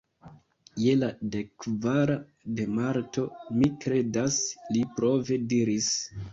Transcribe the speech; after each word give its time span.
"Je 0.83 0.95
la 1.01 1.09
dekkvara 1.35 2.17
de 2.61 2.67
Marto, 2.79 3.27
mi 3.61 3.71
kredas," 3.87 4.41
li 4.75 4.85
prove 4.99 5.43
diris. 5.57 5.95